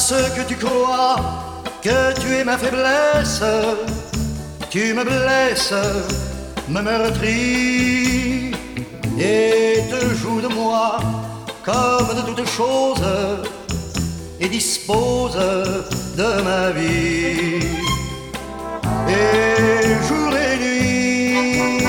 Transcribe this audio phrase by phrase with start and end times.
[0.00, 1.16] Parce que tu crois
[1.82, 3.42] que tu es ma faiblesse,
[4.70, 5.74] tu me blesses,
[6.68, 8.52] me meurtris
[9.18, 11.00] et te joues de moi
[11.64, 13.04] comme de toutes choses
[14.38, 15.36] et dispose
[16.16, 17.66] de ma vie.
[19.08, 21.82] Et jour et nuit,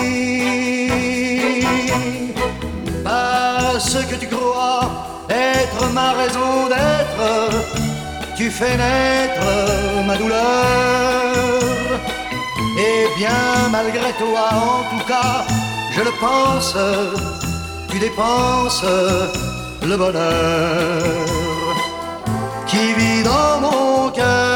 [3.03, 4.89] parce que tu crois
[5.29, 7.68] être ma raison d'être,
[8.49, 9.47] tu fais naître
[10.07, 11.35] ma douleur.
[12.87, 15.45] Et bien malgré toi, en tout cas,
[15.95, 16.75] je le pense,
[17.89, 18.85] tu dépenses
[19.89, 21.01] le bonheur
[22.65, 24.48] qui vit dans mon cœur.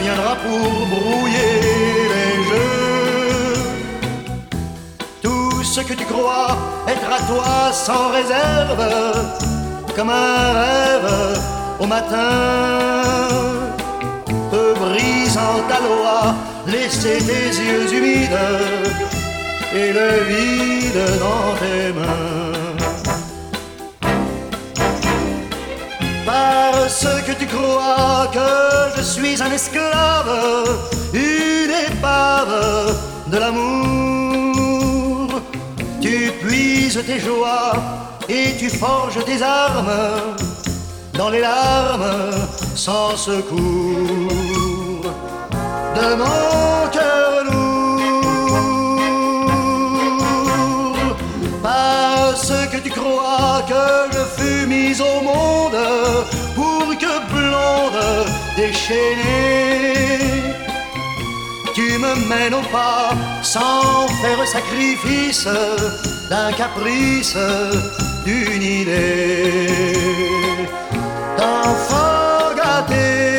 [0.00, 1.54] Viendra pour brouiller
[2.14, 3.54] les jeux.
[5.22, 6.56] Tout ce que tu crois
[6.88, 8.84] être à toi sans réserve,
[9.96, 11.38] comme un rêve
[11.80, 13.12] au matin.
[14.50, 16.34] Te brisant ta loi,
[16.66, 18.44] laisser tes yeux humides
[19.74, 22.63] et le vide dans tes mains.
[26.34, 28.48] Parce que tu crois que
[28.96, 30.68] je suis un esclave,
[31.12, 32.96] une épave
[33.28, 35.40] de l'amour.
[36.00, 37.74] Tu puises tes joies
[38.28, 40.34] et tu forges tes armes
[41.16, 42.32] dans les larmes
[42.74, 45.04] sans secours
[45.98, 48.02] de mon cœur lourd.
[51.62, 56.23] Parce que tu crois que je fus mise au monde
[58.56, 59.94] déchaînée.
[61.74, 63.10] Tu me mènes au pas
[63.42, 65.48] sans faire sacrifice
[66.30, 67.36] d'un caprice,
[68.24, 69.66] d'une idée
[71.36, 73.33] d'enfant gâté.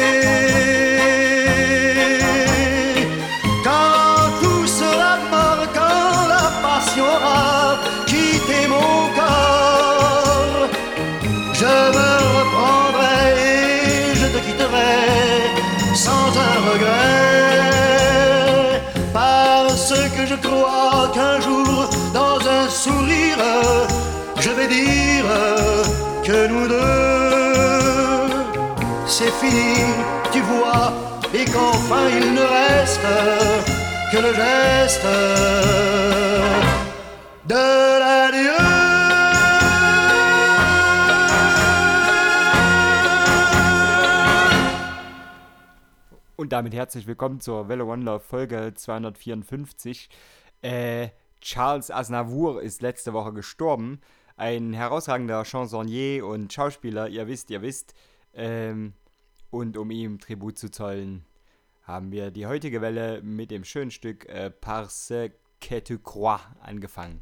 [29.18, 29.78] C'est fini,
[30.34, 30.92] tu vois,
[31.34, 33.08] et qu'enfin il ne reste
[34.12, 35.06] que le geste
[37.48, 38.58] de l'adieu.
[46.36, 50.10] Und damit herzlich willkommen zur Welle One Love Folge 254.
[50.62, 51.08] Äh,
[51.40, 54.02] Charles Aznavour ist letzte Woche gestorben.
[54.36, 57.94] Ein herausragender Chansonnier und Schauspieler, ihr wisst, ihr wisst.
[58.34, 58.92] Ähm,
[59.50, 61.26] und um ihm Tribut zu zollen,
[61.84, 65.14] haben wir die heutige Welle mit dem schönen Stück äh, Parce
[65.60, 67.22] que tu crois angefangen.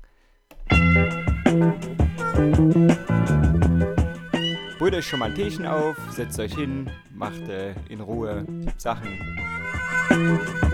[4.80, 8.46] Brüht euch schon mal ein Teechen auf, setzt euch hin, macht äh, in Ruhe
[8.78, 9.20] Sachen.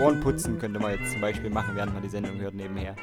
[0.00, 2.96] Ohren putzen könnte man jetzt zum Beispiel machen, während man die Sendung hört nebenher.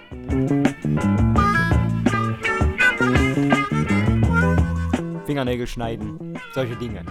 [5.26, 7.04] Fingernägel schneiden, solche Dinge.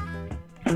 [0.69, 0.73] I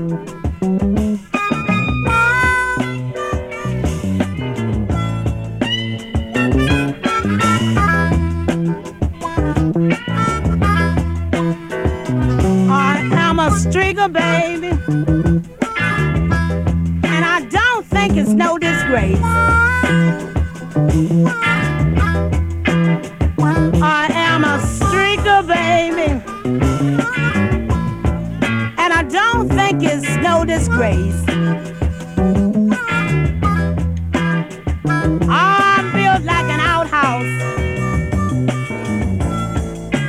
[13.11, 14.70] am a streaker, baby.
[30.31, 31.21] No disgrace.
[35.27, 37.33] I'm built like an outhouse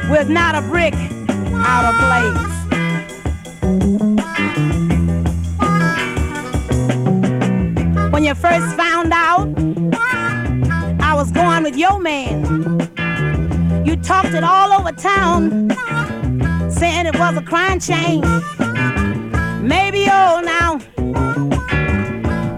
[0.09, 0.95] with not a brick
[1.71, 2.53] out of place.
[8.13, 9.49] When you first found out
[11.01, 12.45] I was going with your man,
[13.85, 15.69] you talked it all over town,
[16.71, 18.25] saying it was a crime change.
[20.03, 20.81] Old now,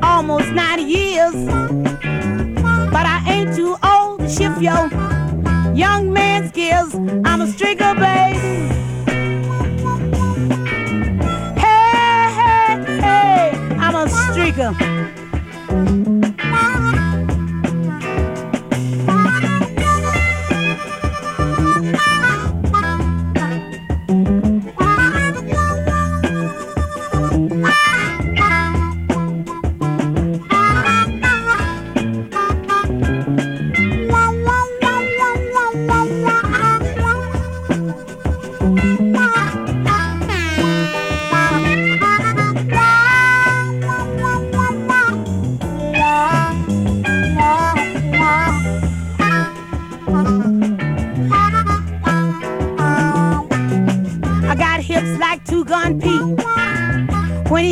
[0.03, 1.35] almost 90 years,
[2.91, 4.89] but I ain't too old to shift your
[5.75, 6.95] young man skills.
[7.25, 8.39] I'm a stringer, baby.
[11.61, 14.94] Hey, hey, hey, I'm a streaker.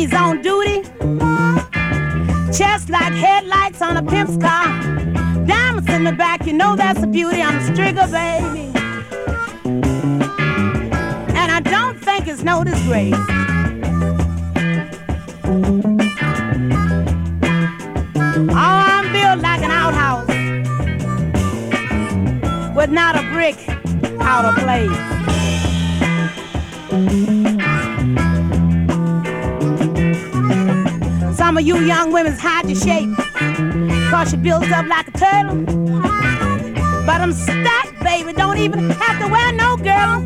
[0.03, 0.81] He's on duty.
[2.51, 4.67] Chest like headlights on a pimp's car.
[5.45, 7.41] Diamonds in the back, you know that's a beauty.
[7.41, 8.71] I'm a strigger, baby.
[11.39, 13.15] And I don't think it's no disgrace.
[18.55, 20.27] Oh, I'm built like an outhouse
[22.75, 23.57] with not a brick
[24.19, 25.12] out of place.
[31.53, 33.15] Some of you young women's hide your shape,
[34.09, 35.61] cause she builds up like a turtle.
[37.05, 40.25] But I'm stacked, baby, don't even have to wear no girl.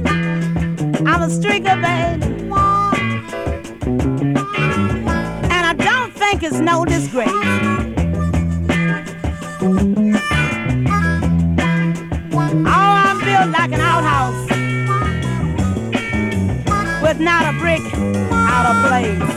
[1.05, 2.23] I'm a streaker, baby.
[5.51, 7.27] And I don't think it's no disgrace.
[12.65, 14.49] Oh, I'm built like an outhouse
[17.03, 17.81] with not a brick
[18.31, 19.36] out of place.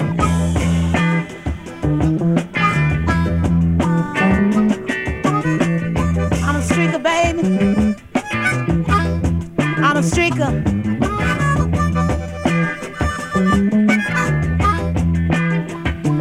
[10.00, 10.50] A streaker.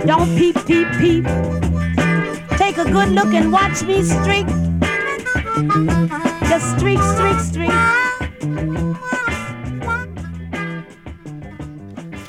[0.06, 1.26] Don't peep, peep, peep.
[2.58, 4.48] Take a good look and watch me streak.
[6.50, 7.72] Just streak, streak, streak.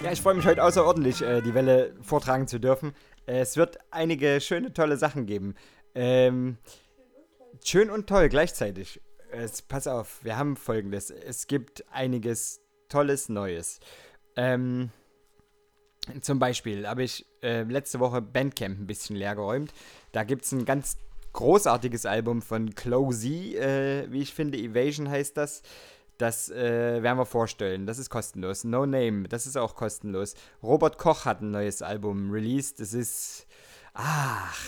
[0.04, 2.92] Ja, ich freue mich heute außerordentlich, äh, die Welle vortragen zu dürfen.
[3.26, 5.56] Es wird einige schöne, tolle Sachen geben.
[5.96, 6.58] Ähm,
[7.64, 9.00] schön und toll gleichzeitig.
[9.32, 11.10] Es, pass auf, wir haben folgendes.
[11.10, 13.80] Es gibt einiges Tolles Neues.
[14.36, 14.90] Ähm,
[16.20, 19.72] zum Beispiel habe ich äh, letzte Woche Bandcamp ein bisschen leer geräumt.
[20.12, 20.96] Da gibt es ein ganz
[21.32, 24.58] großartiges Album von Closey, äh, wie ich finde.
[24.58, 25.62] Evasion heißt das.
[26.18, 27.86] Das äh, werden wir vorstellen.
[27.86, 28.64] Das ist kostenlos.
[28.64, 30.34] No Name, das ist auch kostenlos.
[30.62, 32.80] Robert Koch hat ein neues Album released.
[32.80, 33.46] Das ist.
[33.94, 34.58] Ach.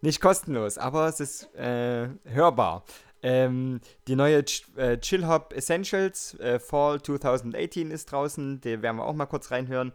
[0.00, 2.84] Nicht kostenlos, aber es ist äh, hörbar.
[3.22, 8.60] Ähm, die neue Ch äh, Chill Hop Essentials äh, Fall 2018 ist draußen.
[8.60, 9.92] Die werden wir auch mal kurz reinhören.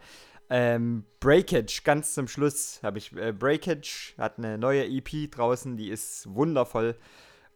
[0.49, 5.89] Ähm, Breakage, ganz zum Schluss habe ich äh, Breakage, hat eine neue EP draußen, die
[5.89, 6.95] ist wundervoll,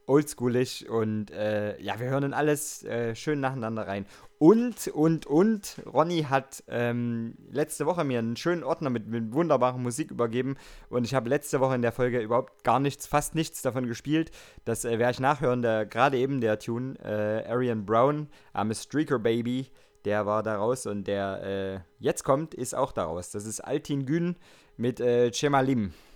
[0.07, 4.06] oldschoolig und äh, ja, wir hören in alles äh, schön nacheinander rein.
[4.39, 9.77] Und, und, und, Ronny hat ähm, letzte Woche mir einen schönen Ordner mit, mit wunderbarer
[9.77, 10.56] Musik übergeben
[10.89, 14.31] und ich habe letzte Woche in der Folge überhaupt gar nichts, fast nichts davon gespielt.
[14.63, 18.76] Das äh, werde ich nachhören, der, gerade eben der Tune, äh, Arian Brown, I'm a
[18.76, 19.71] Streaker Baby,
[20.06, 23.31] der war daraus und der äh, jetzt kommt, ist auch daraus.
[23.31, 24.37] Das ist Altin Gün
[24.78, 25.92] mit äh, Chemalim.
[25.92, 26.06] Thank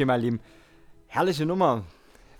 [0.00, 0.40] äh, Chemalim.
[1.08, 1.84] Herrliche Nummer.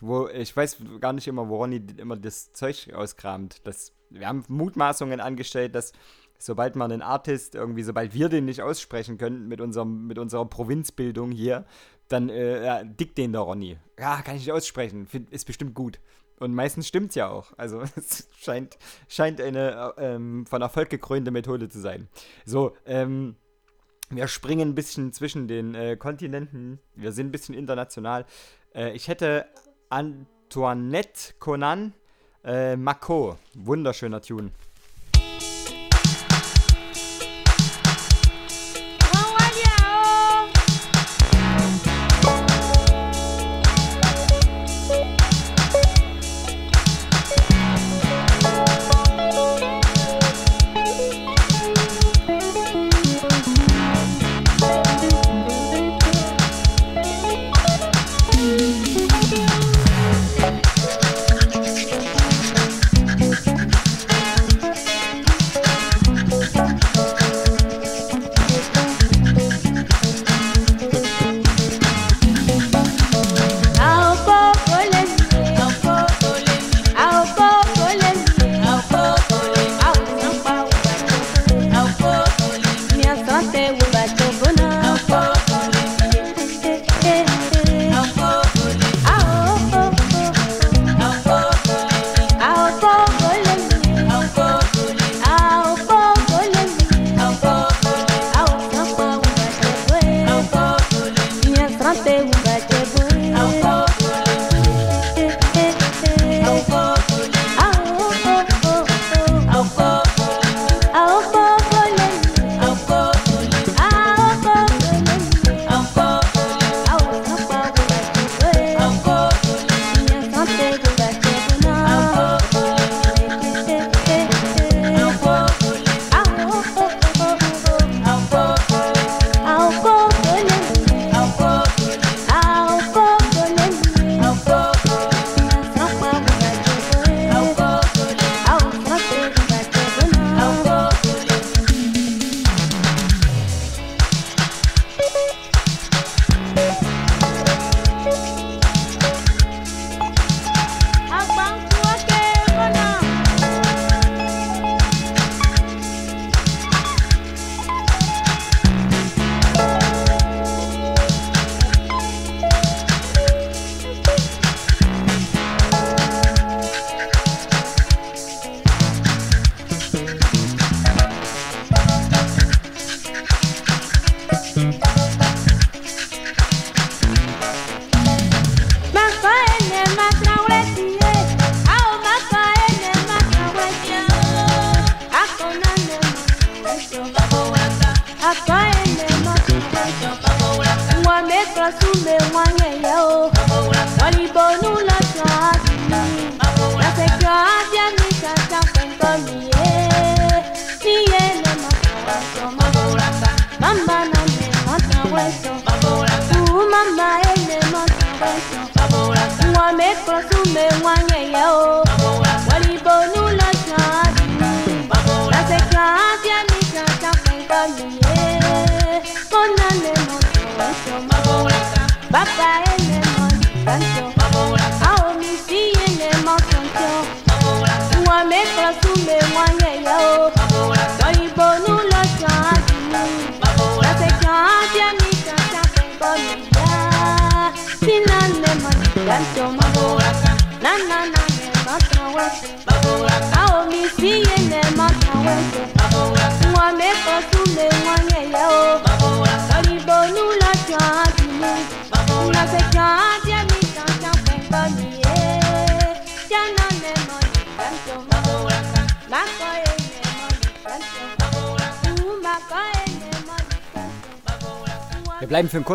[0.00, 3.60] Wo, ich weiß gar nicht immer, wo Ronny immer das Zeug auskramt.
[3.64, 5.92] Das, wir haben Mutmaßungen angestellt, dass
[6.38, 10.46] sobald man einen Artist irgendwie, sobald wir den nicht aussprechen können mit, unserem, mit unserer
[10.46, 11.66] Provinzbildung hier,
[12.08, 13.76] dann äh, ja, dickt den der Ronny.
[13.98, 15.06] Ja, kann ich nicht aussprechen.
[15.06, 16.00] Find, ist bestimmt gut.
[16.38, 17.52] Und meistens stimmt es ja auch.
[17.58, 22.08] Also es scheint, scheint eine ähm, von Erfolg gekrönte Methode zu sein.
[22.46, 23.36] So, ähm,
[24.10, 26.80] wir springen ein bisschen zwischen den äh, Kontinenten.
[26.96, 28.26] Wir sind ein bisschen international.
[28.74, 29.46] Äh, ich hätte
[29.88, 31.94] Antoinette Conan
[32.44, 33.38] äh, Mako.
[33.54, 34.50] Wunderschöner Tune.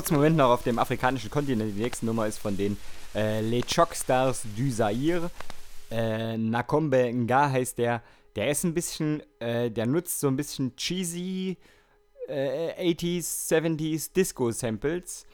[0.06, 1.76] Kurzen Moment noch auf dem afrikanischen Kontinent.
[1.76, 2.78] Die nächste Nummer ist von den
[3.16, 5.32] äh, Les Chockstars du Zaire.
[5.90, 8.04] Äh, Nakombe Nga heißt der.
[8.36, 11.58] Der ist ein bisschen, äh, der nutzt so ein bisschen cheesy
[12.30, 15.26] 80s, äh, 70s Disco-Samples.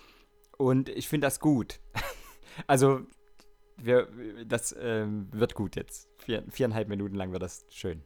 [0.57, 1.81] Und ich finde das gut.
[2.67, 3.01] also,
[3.75, 4.07] wir,
[4.45, 6.07] das ähm, wird gut jetzt.
[6.19, 8.03] Vier, viereinhalb Minuten lang wird das schön.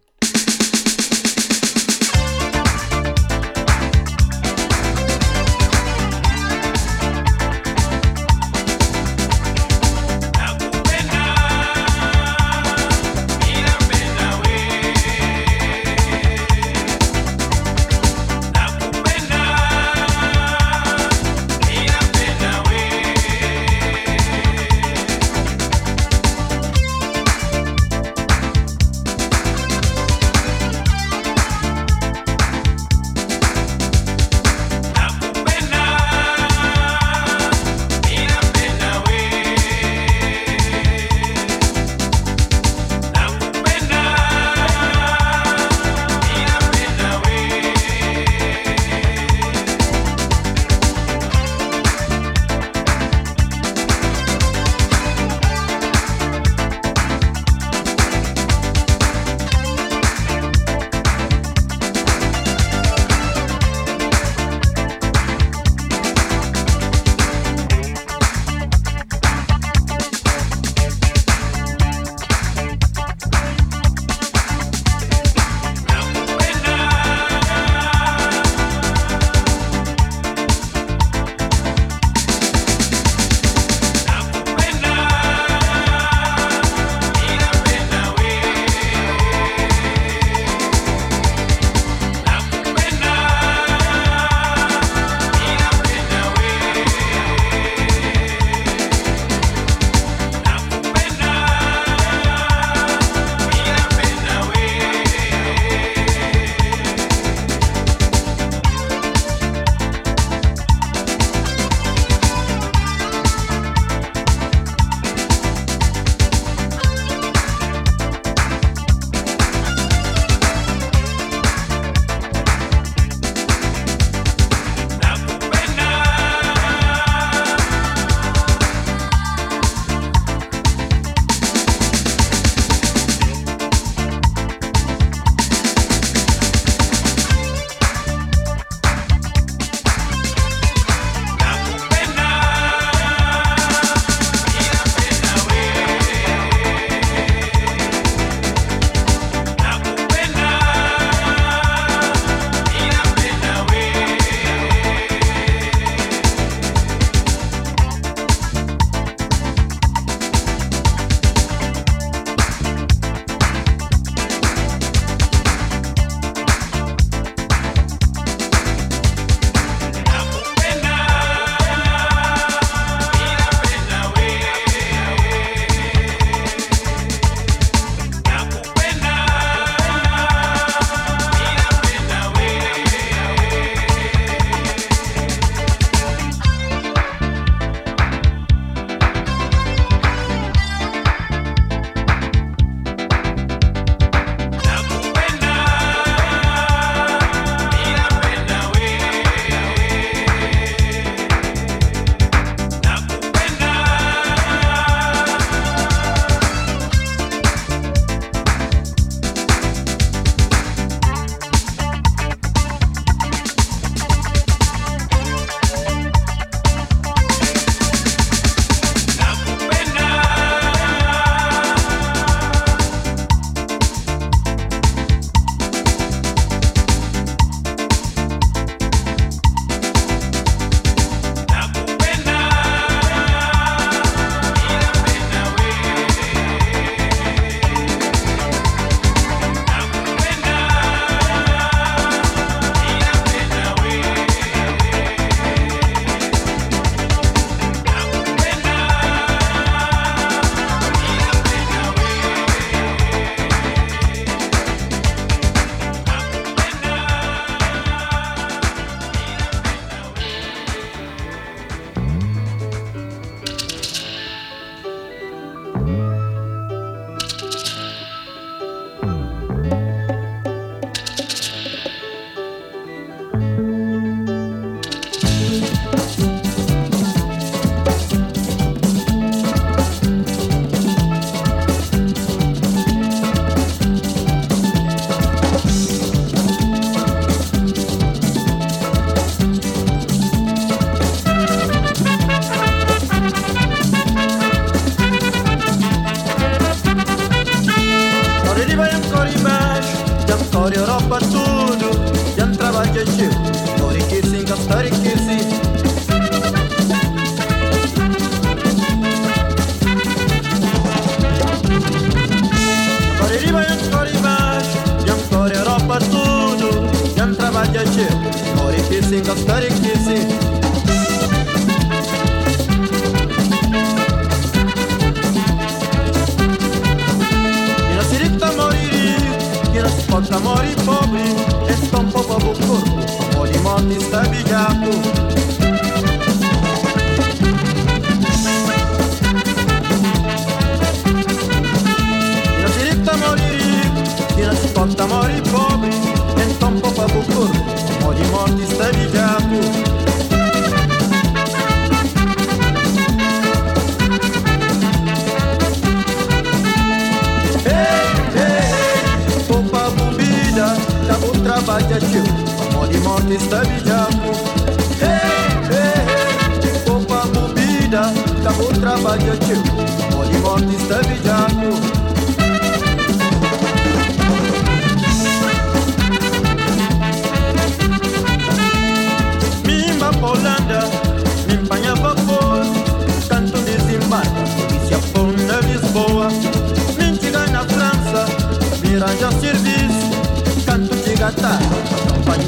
[363.28, 363.85] ты ставить.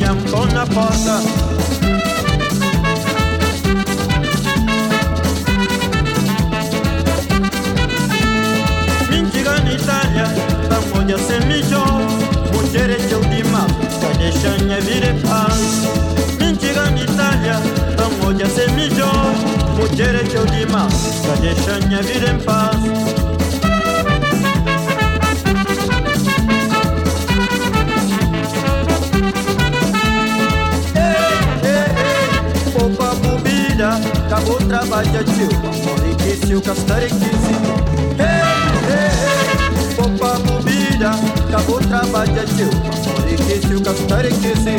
[0.07, 1.19] trancou na porta.
[9.09, 10.27] Mentira na Itália,
[10.69, 11.83] pamoja se mijo,
[12.53, 13.67] muterete udima,
[13.99, 15.83] kadeshanya vire paz.
[16.39, 17.61] Mentira na Itália,
[17.97, 18.71] pamoja se
[21.23, 23.16] tá deixando udima, vida em paz.
[34.89, 37.53] badyagiw bakora igisiw kasitarikizi
[39.97, 41.11] popa mubira
[41.51, 44.75] kabutra badyagiw bakora igisiw kasitarikizi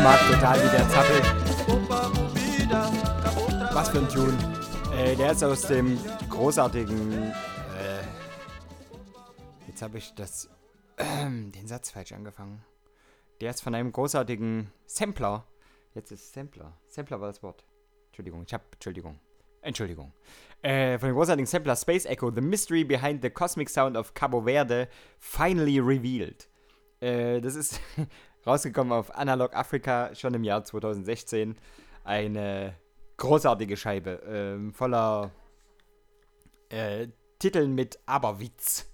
[0.00, 1.24] Ich mag total, wie der zappelt.
[3.74, 4.32] Was für ein Tune.
[4.96, 5.98] Äh, der ist aus dem
[6.30, 7.32] großartigen.
[7.32, 8.02] Äh,
[9.68, 10.48] jetzt habe ich das.
[10.96, 12.64] ähm, den Satz falsch angefangen.
[13.42, 15.44] Der ist von einem großartigen Sampler.
[15.94, 16.72] Jetzt ist Sampler.
[16.86, 17.66] Sampler war das Wort.
[18.06, 18.64] Entschuldigung, ich habe.
[18.72, 19.20] Entschuldigung.
[19.60, 20.14] Entschuldigung.
[20.62, 24.46] Äh, von dem großartigen Sampler Space Echo, The Mystery Behind the Cosmic Sound of Cabo
[24.46, 26.48] Verde, finally revealed.
[27.00, 27.80] Äh, das ist
[28.46, 31.56] rausgekommen auf Analog Africa schon im Jahr 2016.
[32.04, 32.74] Eine
[33.16, 35.30] großartige Scheibe, ähm, voller
[36.70, 38.86] äh, Titeln mit Aberwitz.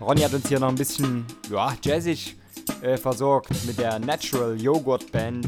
[0.00, 2.36] Ronny hat uns hier noch ein bisschen ja, jazzig
[2.80, 5.46] äh, versorgt mit der Natural Yogurt Band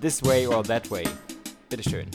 [0.00, 1.04] This Way or That Way.
[1.68, 2.06] Bitteschön.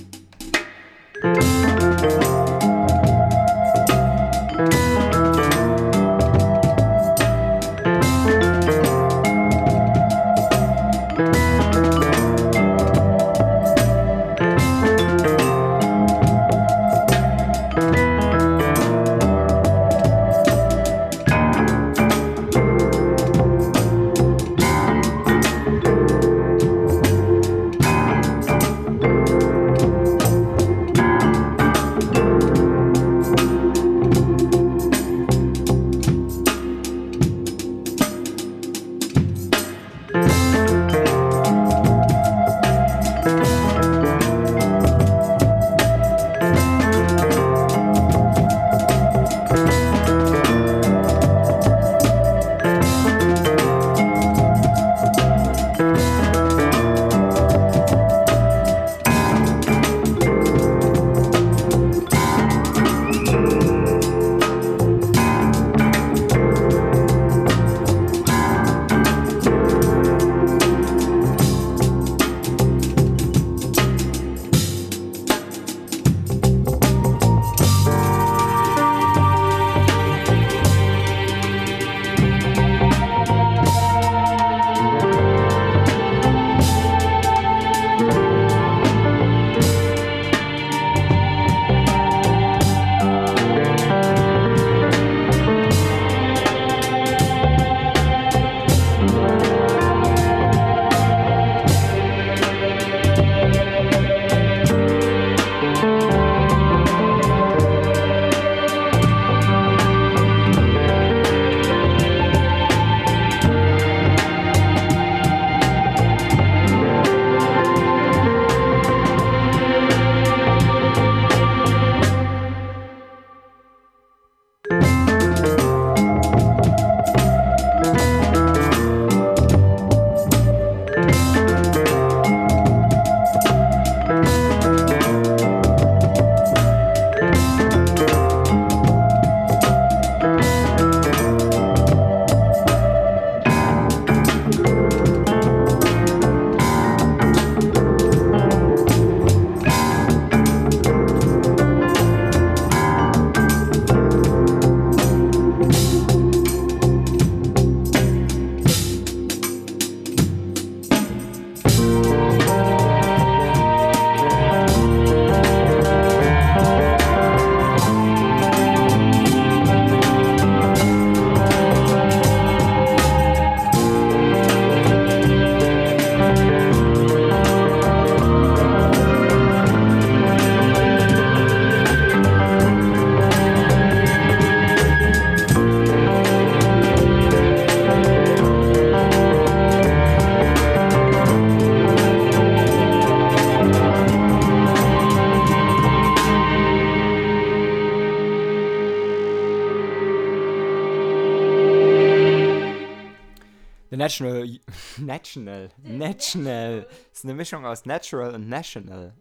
[204.09, 204.59] National.
[204.97, 205.69] National.
[205.83, 206.81] National.
[206.81, 209.13] Das ist eine Mischung aus Natural und National.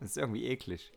[0.00, 0.92] Das ist irgendwie eklig.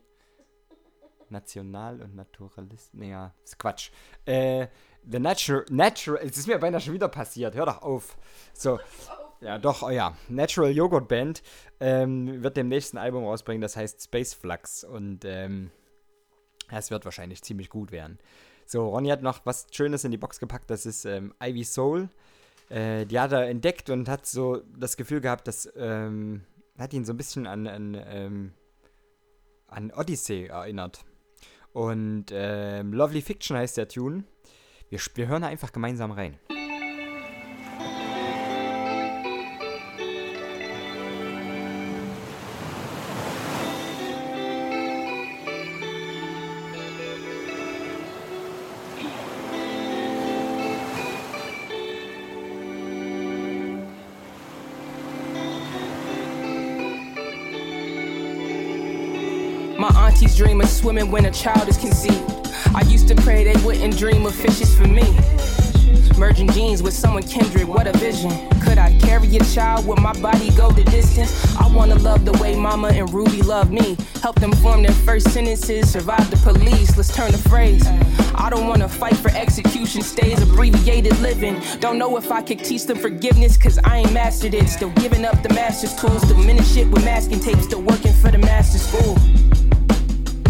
[1.29, 2.93] National und Naturalist.
[2.93, 3.91] Naja, ist Quatsch.
[4.25, 4.67] Äh,
[5.07, 5.65] The Natural.
[5.69, 6.19] Natural.
[6.23, 7.53] Es ist mir beinahe schon wieder passiert.
[7.53, 8.17] Hör doch auf.
[8.53, 8.79] So.
[9.39, 10.17] Ja, doch, oh ja.
[10.27, 11.43] Natural Yogurt Band
[11.79, 14.83] ähm, wird dem nächsten Album rausbringen, das heißt Space Flux.
[14.83, 15.69] Und ähm,
[16.71, 18.19] es wird wahrscheinlich ziemlich gut werden.
[18.65, 22.09] So, Ronny hat noch was Schönes in die Box gepackt, das ist ähm, Ivy Soul.
[22.71, 26.43] Äh, die hat er entdeckt und hat so das Gefühl gehabt, dass ähm,
[26.77, 28.53] hat ihn so ein bisschen an, an, ähm,
[29.67, 31.03] an Odyssey erinnert.
[31.73, 34.23] Und ähm, Lovely Fiction heißt der Tune.
[34.89, 36.37] Wir, wir hören da einfach gemeinsam rein.
[60.67, 62.23] Swimming when a child is conceived.
[62.75, 65.03] I used to pray they wouldn't dream of fishes for me.
[66.17, 68.31] Merging genes with someone kindred, what a vision.
[68.61, 69.87] Could I carry a child?
[69.87, 71.55] Would my body go the distance?
[71.55, 73.97] I wanna love the way Mama and Ruby love me.
[74.21, 76.95] Help them form their first sentences, survive the police.
[76.95, 77.83] Let's turn the phrase.
[78.35, 81.59] I don't wanna fight for execution stays, abbreviated living.
[81.79, 84.69] Don't know if I could teach them forgiveness, cause I ain't mastered it.
[84.69, 88.29] Still giving up the master's tools, still minute shit with masking tape, still working for
[88.29, 89.17] the master school.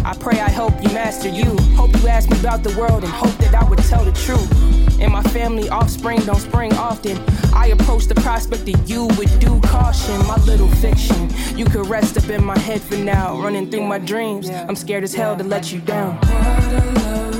[0.04, 1.56] I pray I hope you master you.
[1.76, 5.00] Hope you ask me about the world and hope that I would tell the truth.
[5.00, 7.18] In my family, offspring don't spring often.
[7.54, 10.18] I approach the prospect of you with due caution.
[10.28, 13.40] My little fiction, you could rest up in my head for now.
[13.42, 17.31] Running through my dreams, I'm scared as hell to let you down.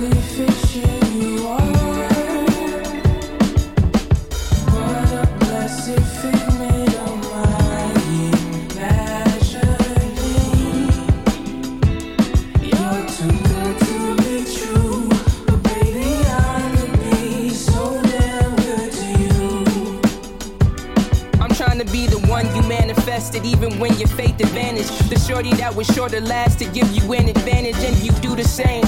[25.42, 28.44] Shorty that was sure to last to give you an advantage, and you do the
[28.44, 28.84] same.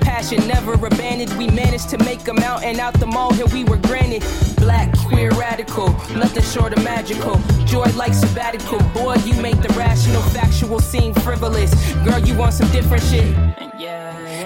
[0.00, 1.32] Passion never abandoned.
[1.38, 4.22] We managed to make a mountain out the molehill we were granted.
[4.56, 7.40] Black, queer, radical, nothing short of magical.
[7.64, 8.80] Joy like sabbatical.
[8.92, 11.72] Boy, you make the rational, factual seem frivolous.
[12.04, 13.34] Girl, you want some different shit.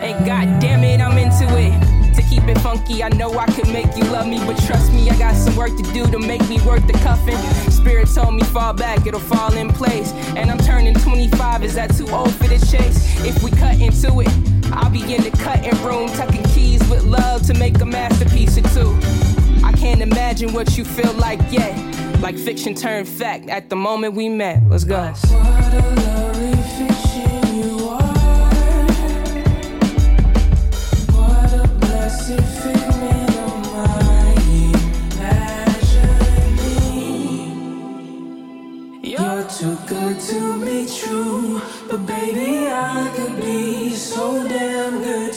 [0.01, 1.88] And god damn it, I'm into it.
[2.19, 5.09] To keep it funky, I know I could make you love me, but trust me,
[5.09, 7.37] I got some work to do to make me worth the cuffing.
[7.71, 10.11] Spirit told me fall back, it'll fall in place.
[10.35, 13.25] And I'm turning 25, is that too old for the chase?
[13.25, 14.29] If we cut into it,
[14.73, 18.63] I'll be in the cutting room, tucking keys with love to make a masterpiece or
[18.63, 18.99] two.
[19.65, 21.79] I can't imagine what you feel like yet.
[22.21, 24.69] Like fiction turned fact at the moment we met.
[24.69, 25.15] Let's go.
[40.09, 45.28] Good to be true, but baby, I could be so damn good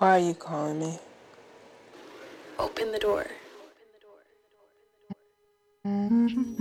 [0.00, 0.98] Why are you calling me?
[2.58, 3.26] Open the door.
[5.86, 6.60] Mm-hmm.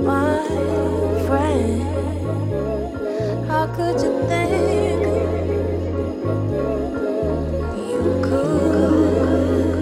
[0.00, 0.46] My
[1.26, 1.82] friend.
[3.48, 5.02] How could you think
[7.88, 9.74] you could?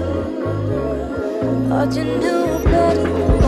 [1.68, 3.39] Thought you knew better,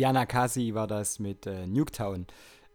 [0.00, 2.26] Tiana Kasi war das mit äh, Nuketown.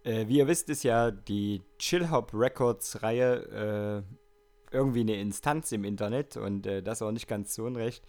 [0.04, 4.04] Äh, wie ihr wisst, ist ja die Chill Hop Records Reihe
[4.72, 8.06] äh, irgendwie eine Instanz im Internet und äh, das auch nicht ganz so unrecht.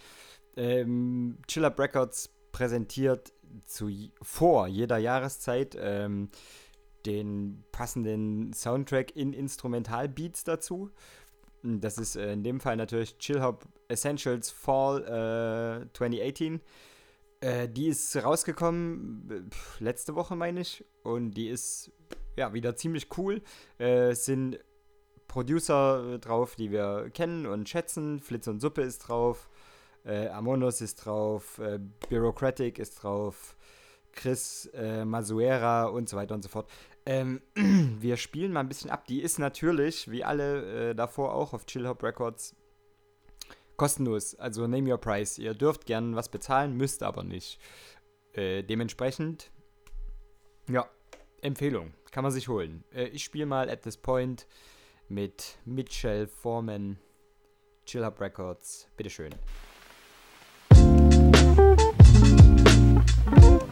[0.54, 3.32] Ähm, Chill Hop Records präsentiert
[3.64, 3.88] zu,
[4.20, 6.28] vor jeder Jahreszeit ähm,
[7.06, 10.90] den passenden Soundtrack in Instrumentalbeats dazu.
[11.62, 16.60] Das ist äh, in dem Fall natürlich Chill Hop Essentials Fall äh, 2018.
[17.40, 20.84] Äh, die ist rausgekommen pf, letzte Woche, meine ich.
[21.02, 21.92] Und die ist
[22.36, 23.42] ja wieder ziemlich cool.
[23.78, 24.58] Äh, sind
[25.28, 28.20] Producer drauf, die wir kennen und schätzen.
[28.20, 29.48] Flitz und Suppe ist drauf.
[30.04, 31.58] Äh, Amonos ist drauf.
[31.58, 31.78] Äh,
[32.08, 33.56] Bureaucratic ist drauf.
[34.12, 36.70] Chris äh, Masuera und so weiter und so fort.
[37.04, 39.06] Ähm, wir spielen mal ein bisschen ab.
[39.06, 42.56] Die ist natürlich, wie alle äh, davor auch auf Chill Hop Records,
[43.76, 44.34] kostenlos.
[44.34, 45.38] Also name your price.
[45.38, 47.60] Ihr dürft gern was bezahlen, müsst aber nicht.
[48.32, 49.50] Äh, dementsprechend,
[50.68, 50.88] ja,
[51.40, 51.94] Empfehlung.
[52.10, 52.84] Kann man sich holen.
[52.94, 54.46] Äh, ich spiele mal at this point
[55.08, 56.98] mit Mitchell Foreman,
[57.84, 58.88] Chill Hop Records.
[58.96, 59.30] Bitteschön.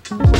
[0.06, 0.36] Thank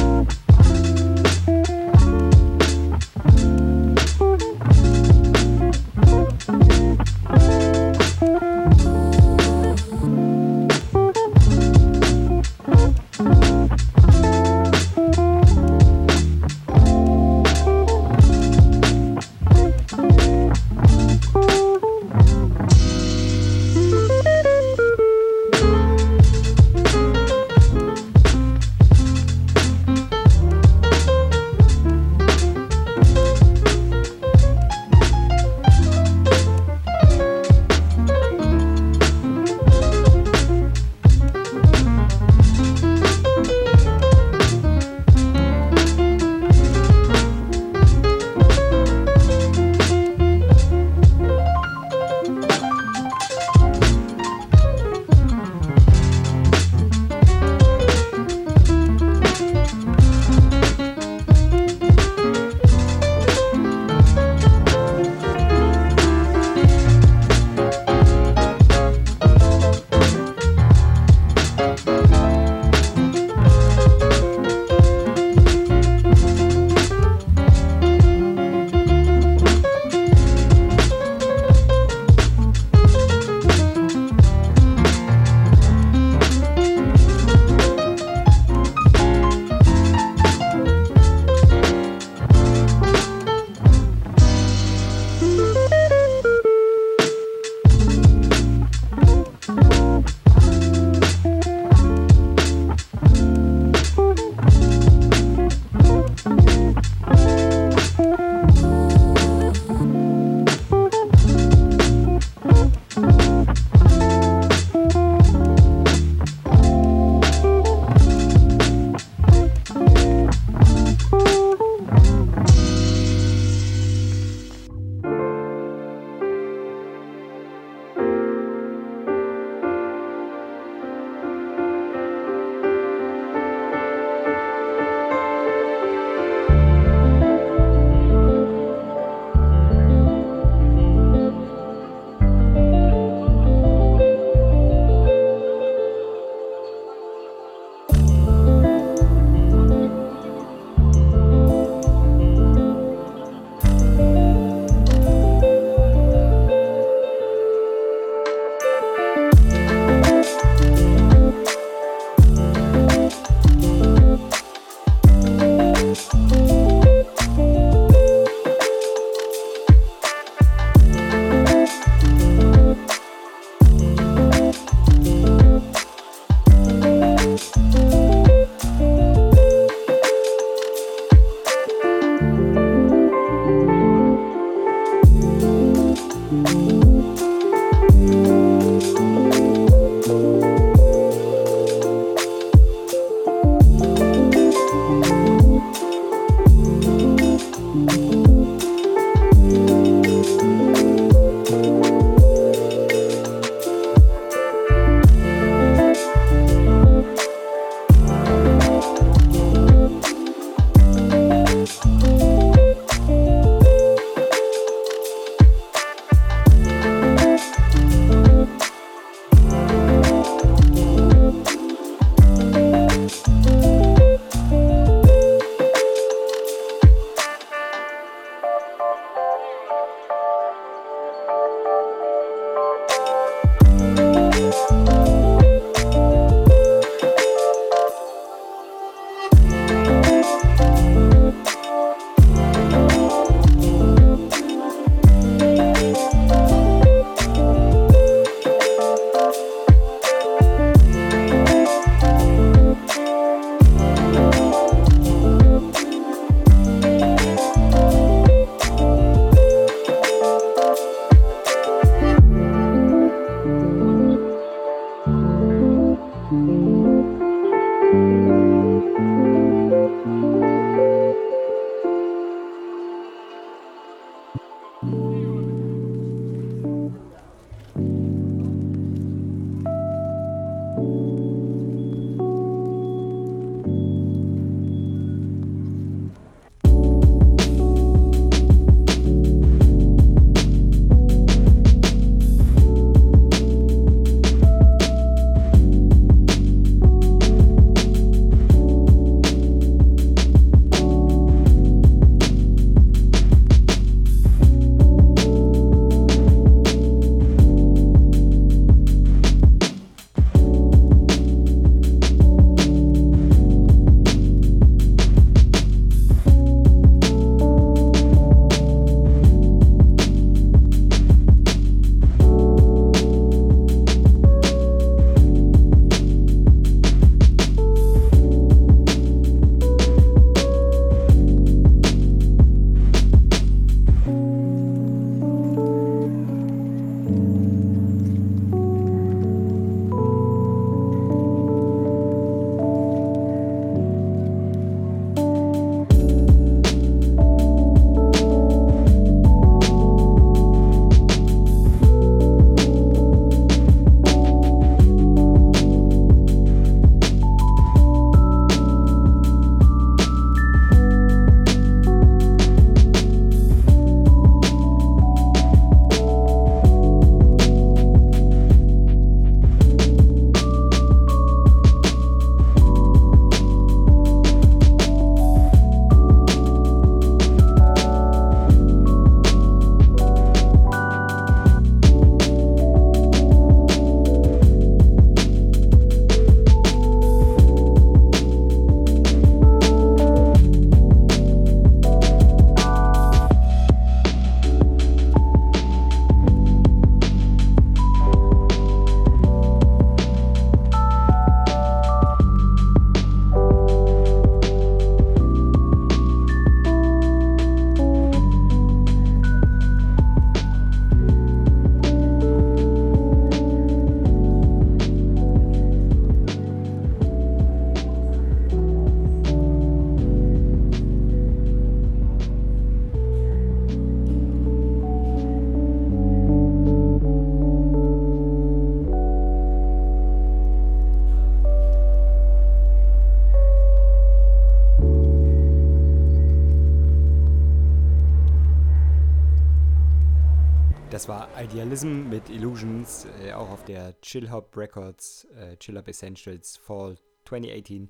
[443.22, 447.88] Äh, auch auf der Chill Hop Records, äh, Chill Hop Essentials Fall 2018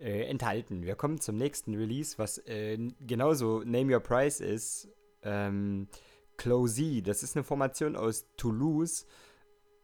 [0.00, 0.84] äh, enthalten.
[0.84, 4.88] Wir kommen zum nächsten Release, was äh, genauso Name Your Price ist.
[5.22, 5.88] Ähm,
[6.36, 9.06] Closey, das ist eine Formation aus Toulouse.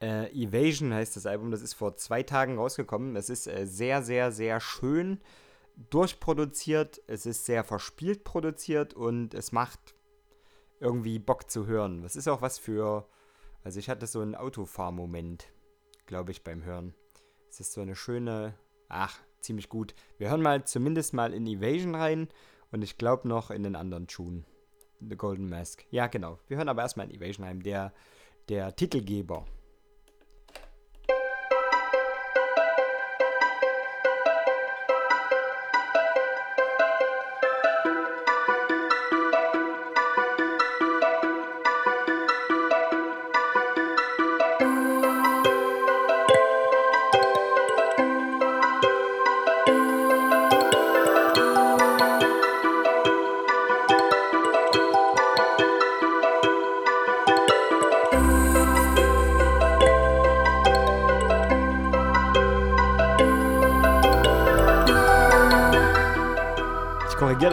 [0.00, 3.16] Äh, Evasion heißt das Album, das ist vor zwei Tagen rausgekommen.
[3.16, 5.20] Es ist äh, sehr, sehr, sehr schön
[5.90, 7.02] durchproduziert.
[7.06, 9.94] Es ist sehr verspielt produziert und es macht
[10.78, 12.02] irgendwie Bock zu hören.
[12.02, 13.08] Das ist auch was für.
[13.64, 15.48] Also, ich hatte so einen Autofahrmoment,
[16.06, 16.94] glaube ich, beim Hören.
[17.48, 18.54] Es ist so eine schöne.
[18.88, 19.94] Ach, ziemlich gut.
[20.18, 22.28] Wir hören mal zumindest mal in Evasion rein
[22.70, 24.44] und ich glaube noch in den anderen Tune.
[25.00, 25.84] The Golden Mask.
[25.90, 26.38] Ja, genau.
[26.48, 27.60] Wir hören aber erstmal in Evasion rein.
[27.60, 27.92] Der,
[28.48, 29.46] der Titelgeber.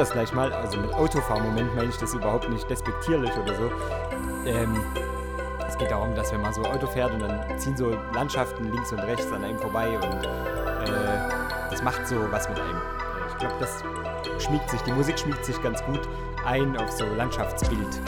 [0.01, 0.51] Das gleich mal.
[0.51, 3.71] Also mit Autofahrmoment meine ich das überhaupt nicht despektierlich oder so.
[4.45, 4.83] Ähm,
[5.67, 8.91] es geht darum, dass wenn man so Auto fährt und dann ziehen so Landschaften links
[8.91, 12.81] und rechts an einem vorbei und äh, das macht so was mit einem.
[13.29, 13.83] Ich glaube, das
[14.43, 16.01] schmiegt sich, die Musik schmiegt sich ganz gut
[16.45, 18.01] ein auf so Landschaftsbild.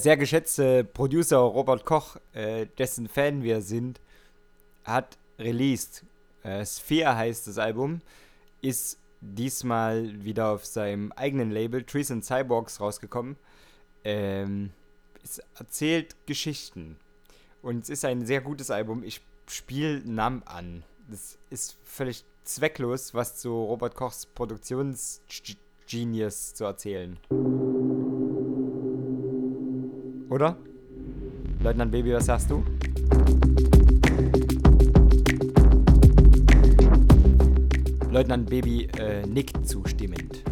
[0.00, 4.00] Der sehr geschätzte Producer Robert Koch, äh, dessen Fan wir sind,
[4.82, 6.06] hat released.
[6.42, 8.00] Äh, Sphere heißt das Album.
[8.62, 13.36] Ist diesmal wieder auf seinem eigenen Label Trees and Cyborgs rausgekommen.
[14.02, 14.70] Ähm,
[15.22, 16.96] es erzählt Geschichten.
[17.60, 19.04] Und es ist ein sehr gutes Album.
[19.04, 20.82] Ich spiele Nam an.
[21.10, 27.18] Das ist völlig zwecklos, was zu Robert Kochs Produktionsgenius zu erzählen.
[30.30, 30.56] Oder?
[31.60, 32.62] Leutnant Baby, was sagst du?
[38.12, 40.44] Leutnant Baby äh, nickt zustimmend.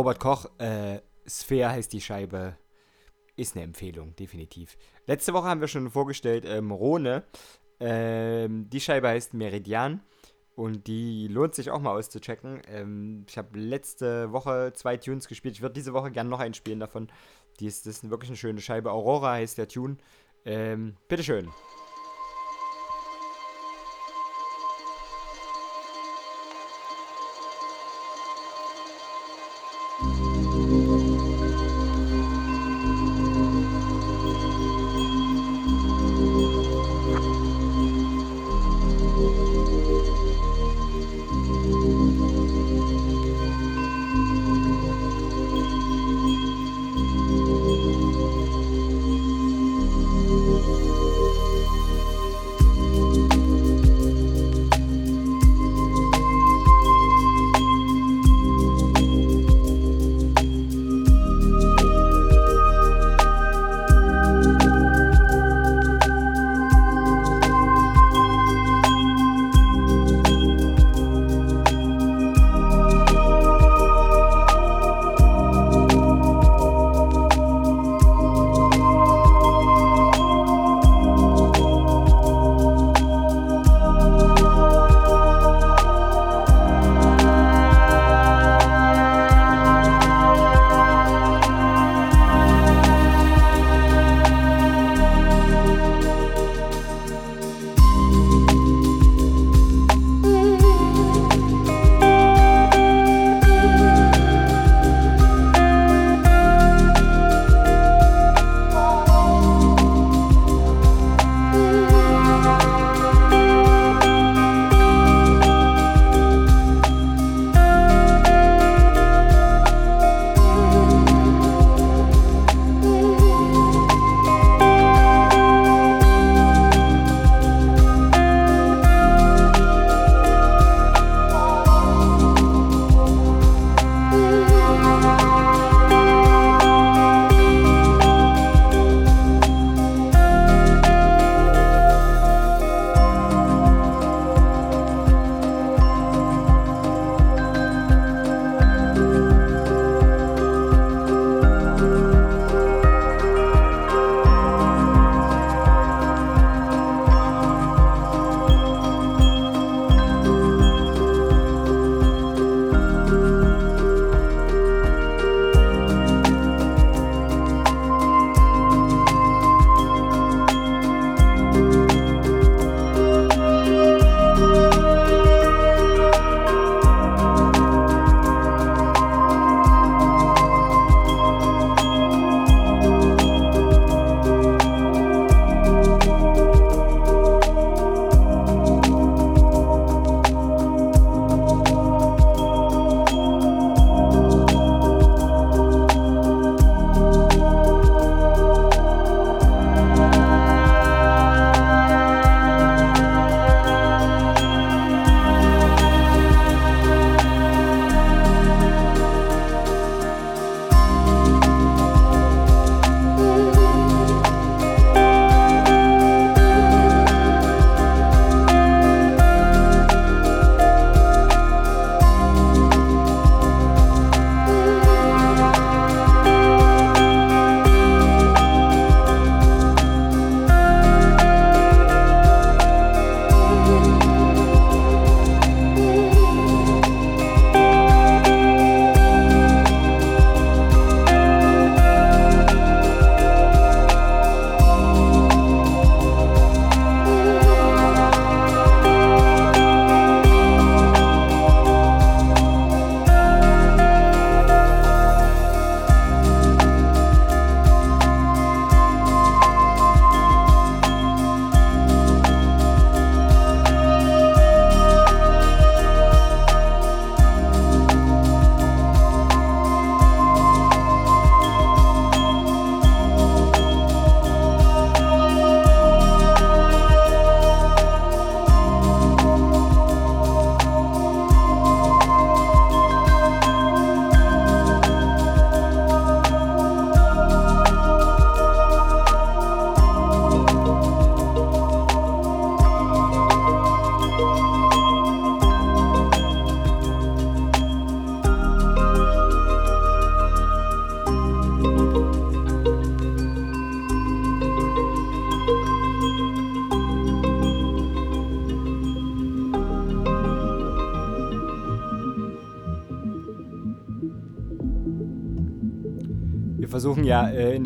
[0.00, 2.56] Robert Koch, äh, Sphere heißt die Scheibe.
[3.36, 4.78] Ist eine Empfehlung, definitiv.
[5.04, 7.22] Letzte Woche haben wir schon vorgestellt, ähm, Rhone.
[7.80, 10.00] Ähm, die Scheibe heißt Meridian.
[10.56, 12.62] Und die lohnt sich auch mal auszuchecken.
[12.66, 15.56] Ähm, ich habe letzte Woche zwei Tunes gespielt.
[15.56, 17.08] Ich würde diese Woche gerne noch einspielen davon.
[17.58, 18.92] Die ist, das ist wirklich eine schöne Scheibe.
[18.92, 19.98] Aurora heißt der Tune.
[20.46, 21.44] Ähm, bitteschön.
[21.44, 21.79] Wir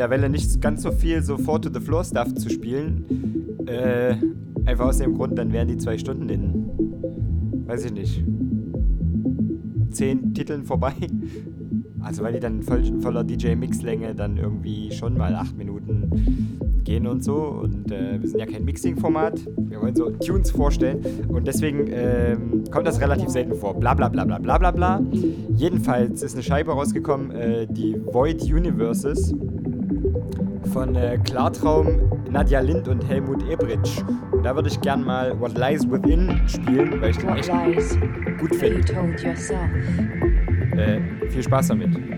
[0.04, 3.06] Der Welle nicht ganz so viel so Four to the Floor Stuff zu spielen.
[3.66, 4.16] Äh,
[4.66, 6.68] einfach aus dem Grund, dann wären die zwei Stunden in,
[7.66, 8.22] weiß ich nicht,
[9.92, 10.92] zehn Titeln vorbei.
[12.02, 16.10] Also weil die dann voll, voller DJ-Mix-Länge dann irgendwie schon mal acht Minuten
[16.84, 17.36] gehen und so.
[17.36, 19.40] Und äh, wir sind ja kein Mixing-Format.
[19.56, 21.02] Wir wollen so Tunes vorstellen.
[21.28, 23.80] Und deswegen ähm, kommt das relativ selten vor.
[23.80, 25.02] Bla bla bla bla bla bla bla.
[25.56, 29.34] Jedenfalls ist eine Scheibe rausgekommen, äh, die Void Universes
[30.74, 34.02] von äh, Klartraum, Nadja Lind und Helmut Ebritsch.
[34.32, 37.48] Und da würde ich gern mal What Lies Within spielen, weil ich den echt
[38.40, 38.80] gut finde.
[40.76, 42.13] Äh, viel Spaß damit.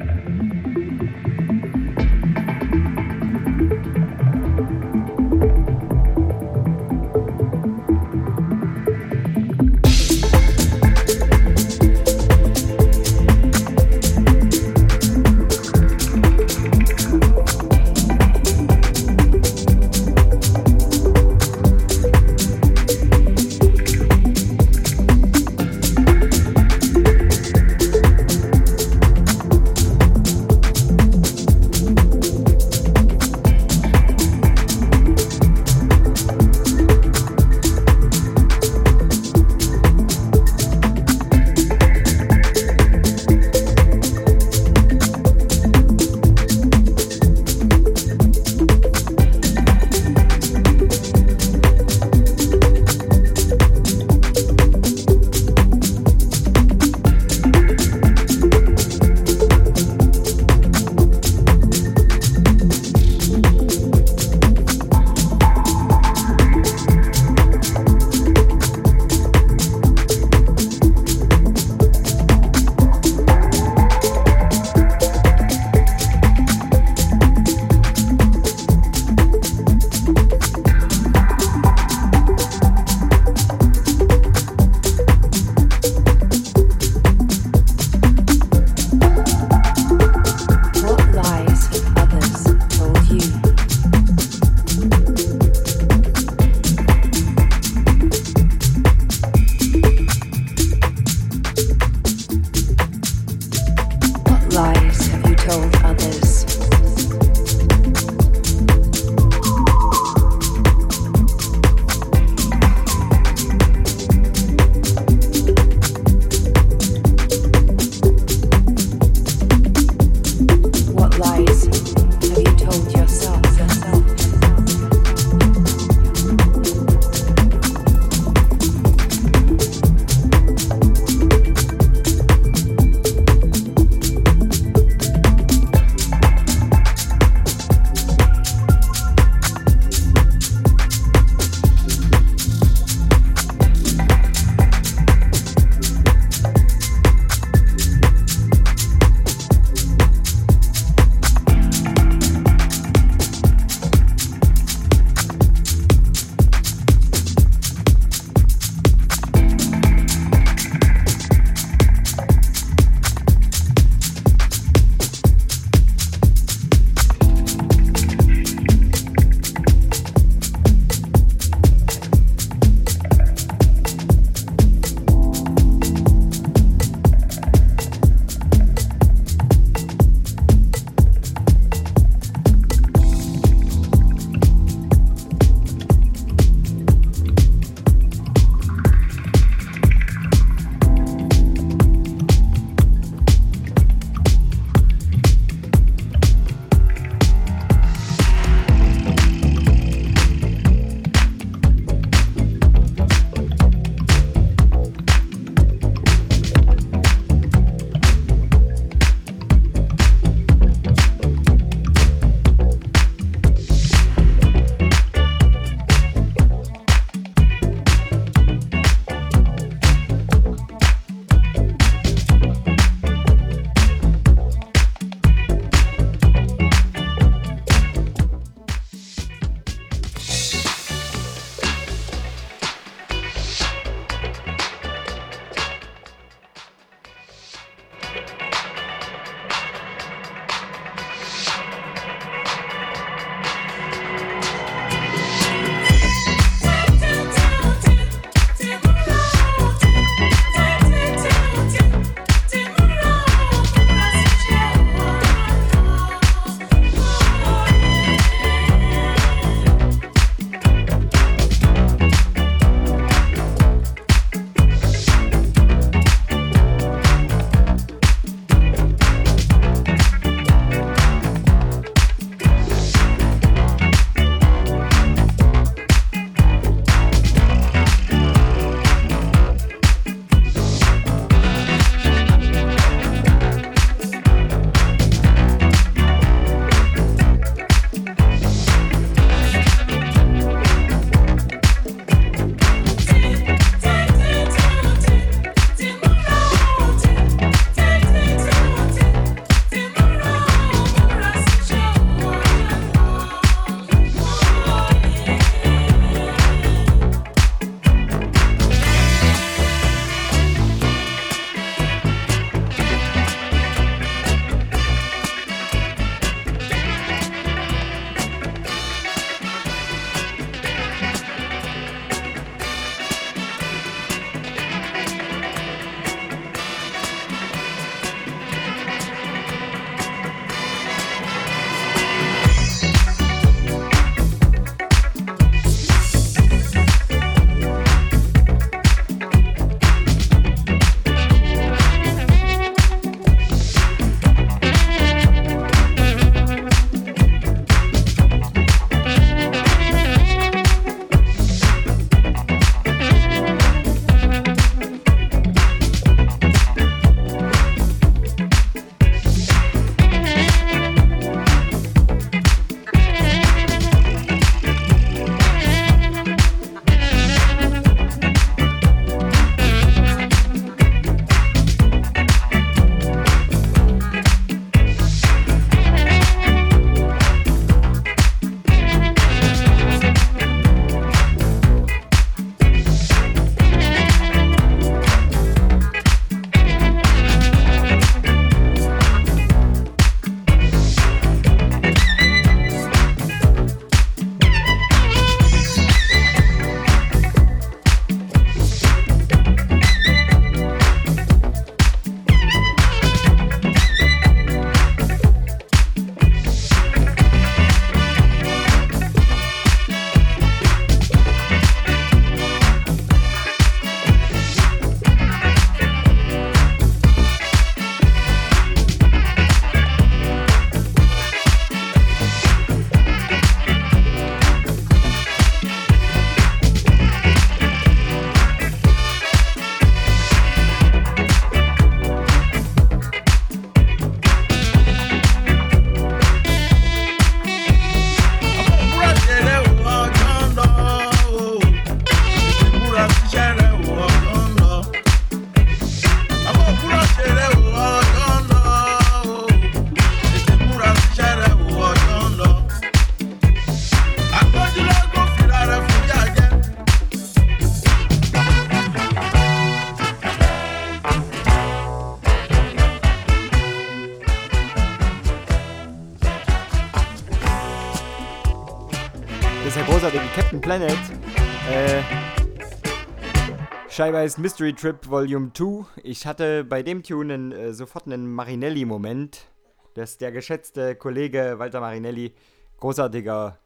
[473.97, 475.87] Scheibe heißt Mystery Trip Volume 2.
[476.03, 479.47] Ich hatte bei dem Tune einen, äh, sofort einen Marinelli-Moment.
[479.95, 482.35] Das ist der geschätzte Kollege Walter Marinelli,
[482.77, 483.59] großartiger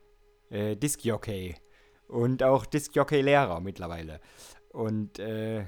[0.51, 1.57] äh, Disc-Jockey.
[2.07, 4.21] Und auch Disc-Jockey-Lehrer mittlerweile.
[4.69, 5.65] Und äh, äh,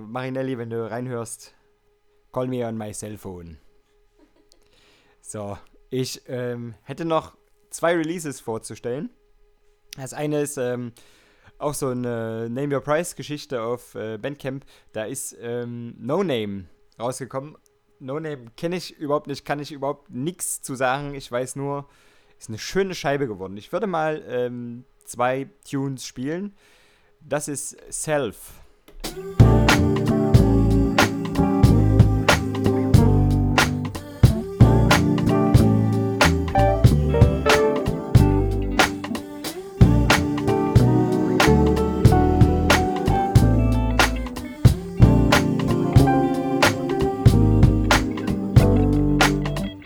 [0.00, 1.54] Marinelli, wenn du reinhörst,
[2.32, 3.58] call me on my cell phone.
[5.20, 5.56] So,
[5.90, 7.36] ich ähm, hätte noch
[7.70, 9.10] zwei Releases vorzustellen.
[9.96, 10.90] Das eine ist ähm,
[11.58, 14.64] auch so eine Name Your Price Geschichte auf äh, Bandcamp.
[14.92, 16.66] Da ist ähm, No Name
[16.98, 17.56] rausgekommen.
[18.00, 21.14] No Name kenne ich überhaupt nicht, kann ich überhaupt nichts zu sagen.
[21.14, 21.88] Ich weiß nur,
[22.38, 23.56] ist eine schöne Scheibe geworden.
[23.56, 26.54] Ich würde mal ähm, zwei Tunes spielen.
[27.20, 28.52] Das ist Self.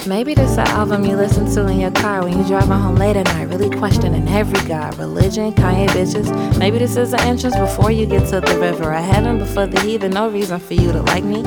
[0.08, 3.14] Maybe this an album you listen to in your car when you driving home late
[3.14, 6.58] at night, really questioning every god, religion, Kanye bitches.
[6.58, 9.78] Maybe this is the entrance before you get to the river of heaven, before the
[9.82, 11.42] heathen, no reason for you to like me.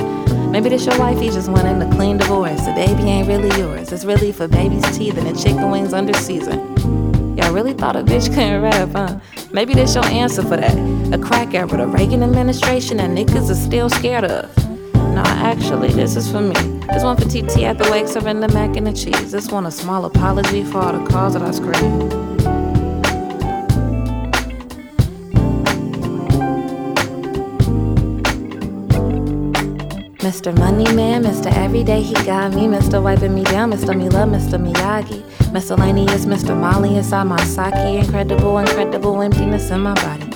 [0.46, 2.60] Maybe this your wifey just wanting a clean divorce.
[2.64, 3.90] The baby ain't really yours.
[3.90, 7.36] It's really for baby's teeth and the chicken wings under season.
[7.36, 9.18] Y'all really thought a bitch couldn't rap, huh?
[9.50, 11.12] Maybe this your answer for that.
[11.12, 14.61] A crack era, the Reagan administration that niggas are still scared of.
[15.32, 16.54] Actually, this is for me.
[16.88, 19.32] This one for TT at the wake, serving the mac and the cheese.
[19.32, 22.12] This one a small apology for all the calls that I screamed.
[30.22, 30.56] Mr.
[30.56, 31.52] Money Man, Mr.
[31.52, 32.62] Everyday, he got me.
[32.62, 33.02] Mr.
[33.02, 33.96] Wiping me down, Mr.
[33.96, 34.56] Me Love, Mr.
[34.56, 35.22] Miyagi.
[35.52, 36.56] Miscellaneous, Mr.
[36.56, 37.74] Molly inside my sake.
[37.74, 40.31] Incredible, incredible emptiness in my body.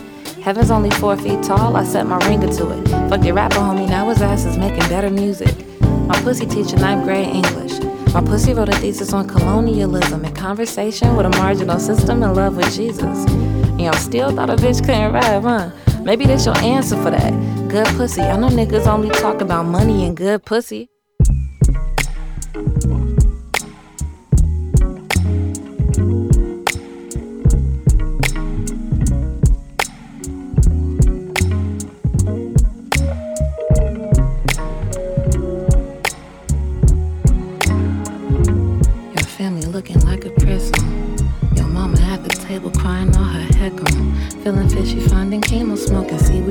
[0.47, 2.89] Heaven's only four feet tall, I set my ringer to it.
[3.11, 5.53] Fuck your rapper, homie, now his ass is making better music.
[5.81, 7.81] My pussy teacher ninth grade English.
[8.15, 12.57] My pussy wrote a thesis on colonialism and conversation with a marginal system in love
[12.57, 13.27] with Jesus.
[13.29, 15.71] And y'all still thought a bitch couldn't rap, huh?
[16.05, 17.33] Maybe that's your answer for that.
[17.69, 18.23] Good pussy.
[18.23, 20.91] I know niggas only talk about money and good pussy.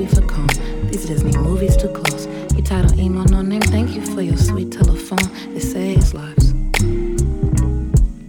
[0.04, 0.48] For calm.
[0.88, 2.26] These Disney movies too close.
[2.54, 3.62] You title emo, no name.
[3.62, 5.30] Thank you for your sweet telephone.
[5.56, 6.52] It saves lives.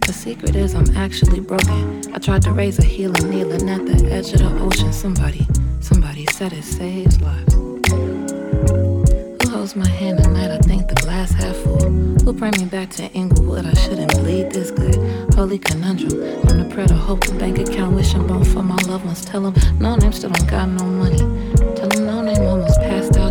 [0.06, 2.02] The secret is I'm actually broken.
[2.14, 4.92] I tried to raise a healing, kneeling at the edge of the ocean.
[4.94, 5.46] Somebody,
[5.80, 7.52] somebody said it saves lives.
[7.54, 10.50] Who holds my hand at night?
[10.50, 11.78] I think the glass half full.
[11.80, 13.66] Who bring me back to Inglewood?
[13.66, 14.96] I shouldn't bleed this good.
[15.34, 16.12] Holy conundrum.
[16.48, 16.94] I'm the predator.
[16.94, 19.24] Hope the bank account wishing bone for my loved ones.
[19.24, 21.22] Tell them no name still don't got no money.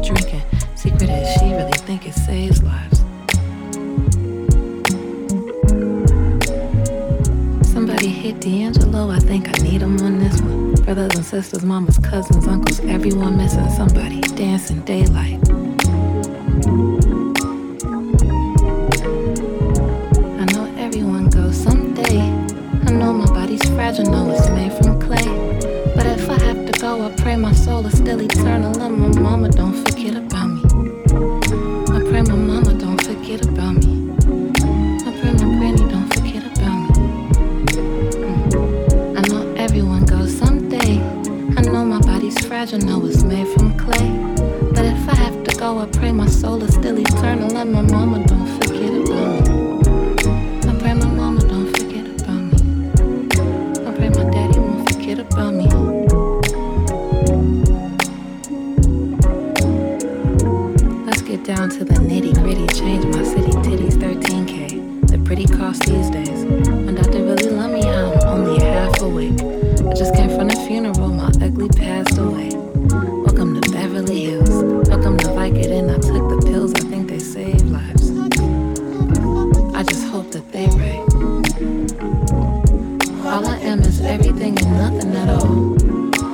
[0.07, 0.41] Drinking.
[0.75, 2.99] Secret is she really think it saves lives.
[7.69, 9.11] Somebody hit D'Angelo.
[9.11, 10.75] I think I need him on this one.
[10.85, 14.21] Brothers and sisters, mamas, cousins, uncles, everyone missing somebody.
[14.21, 15.56] Dancing daylight.
[61.38, 62.68] get down to the nitty gritty.
[62.68, 65.07] Change my city titties 13k.
[65.07, 66.45] The pretty cost these days.
[66.45, 69.39] My doctor really love me, I'm only half awake.
[69.41, 72.49] I just came from the funeral, my ugly passed away.
[73.26, 74.49] Welcome to Beverly Hills.
[74.89, 75.89] Welcome to Vicodin.
[75.93, 78.09] I took the pills, I think they save lives.
[79.76, 81.03] I just hope that they right.
[83.26, 85.76] All I am is everything and nothing at all.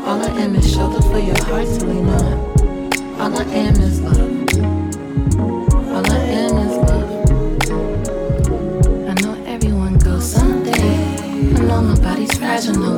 [0.07, 3.19] All I am is shelter for your heart, to lean on.
[3.19, 4.32] All I am is love.
[12.64, 12.92] don't know.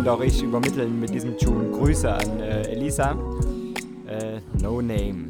[0.00, 3.12] Und auch ich übermitteln mit diesem Tune Grüße an äh, Elisa.
[4.06, 5.28] Äh, no Name.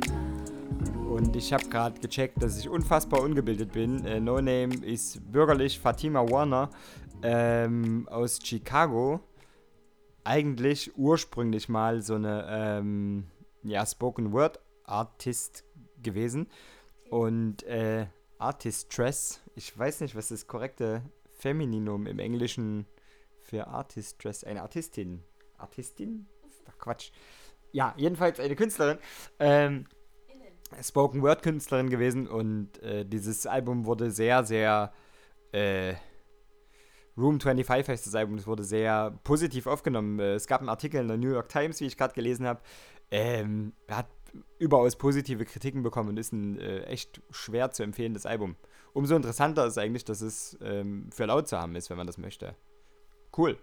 [1.09, 4.05] Und ich habe gerade gecheckt, dass ich unfassbar ungebildet bin.
[4.05, 6.71] Äh, no Name ist bürgerlich Fatima Warner
[7.25, 9.19] ähm, aus Chicago.
[10.23, 13.25] Eigentlich ursprünglich mal so eine ähm,
[13.65, 15.65] ja, Spoken Word Artist
[16.01, 16.47] gewesen.
[17.11, 18.07] Und äh,
[18.39, 21.03] Artistress, ich weiß nicht, was das korrekte
[21.33, 22.87] Femininum im Englischen
[23.51, 25.23] für Artistress, eine Artistin.
[25.59, 26.27] Artistin?
[26.49, 27.11] Ist doch Quatsch.
[27.73, 28.99] Ja, jedenfalls eine Künstlerin.
[29.39, 29.87] Ähm,
[30.83, 34.93] Spoken Word Künstlerin gewesen und äh, dieses Album wurde sehr, sehr
[35.53, 35.95] äh,
[37.17, 40.21] Room 25 heißt das Album, es wurde sehr positiv aufgenommen.
[40.21, 42.61] Äh, Es gab einen Artikel in der New York Times, wie ich gerade gelesen habe.
[43.11, 44.07] Ähm, hat
[44.61, 48.55] überaus positive Kritiken bekommen und ist ein äh, echt schwer zu empfehlendes Album.
[48.93, 52.17] Umso interessanter ist eigentlich, dass es ähm, für laut zu haben ist, wenn man das
[52.17, 52.55] möchte.
[53.37, 53.59] Cool.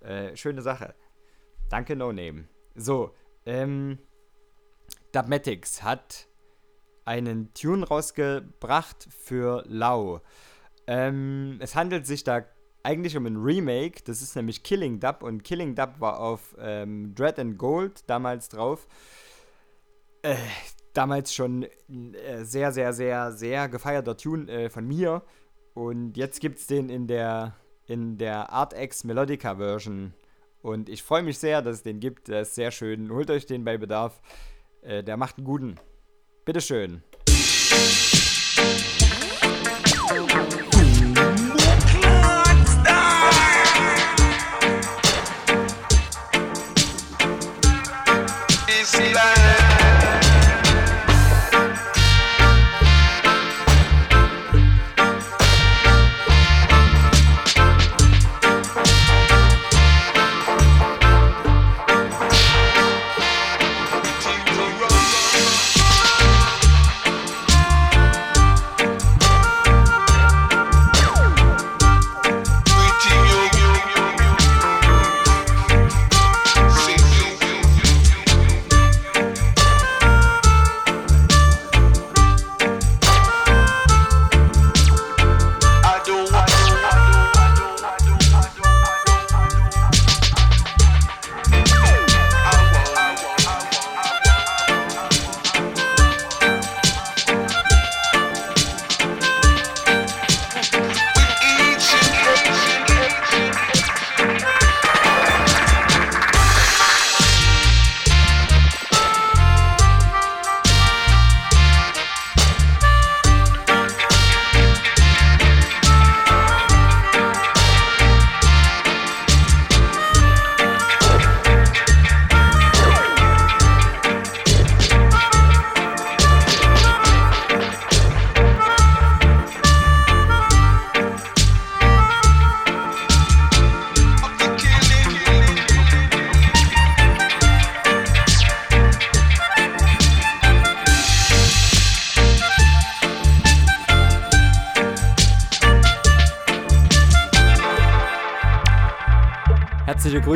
[0.00, 0.94] Äh, schöne Sache.
[1.68, 2.48] Danke, No Name.
[2.74, 3.14] So,
[3.44, 3.98] ähm,
[5.12, 6.28] Dubmatics hat
[7.04, 10.20] einen Tune rausgebracht für Lau.
[10.86, 12.44] Ähm, es handelt sich da
[12.82, 14.02] eigentlich um ein Remake.
[14.04, 18.48] Das ist nämlich Killing Dub und Killing Dub war auf ähm, Dread and Gold damals
[18.48, 18.86] drauf.
[20.22, 20.36] Äh,
[20.92, 25.22] damals schon äh, sehr, sehr, sehr, sehr gefeierter Tune äh, von mir.
[25.74, 27.54] Und jetzt gibt es den in der,
[27.86, 30.12] in der Art Melodica Version.
[30.62, 32.28] Und ich freue mich sehr, dass es den gibt.
[32.28, 33.10] Der ist sehr schön.
[33.10, 34.20] Holt euch den bei Bedarf.
[34.82, 35.76] Äh, der macht einen guten.
[36.44, 37.02] Bitteschön.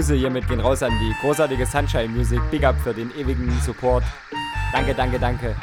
[0.00, 2.40] Grüße hiermit gehen raus an die großartige Sunshine Music.
[2.50, 4.02] Big up für den ewigen Support.
[4.72, 5.54] Danke, danke, danke.